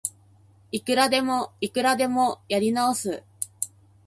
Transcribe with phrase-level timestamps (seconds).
[0.71, 3.23] いくらでもいくらでもやり直す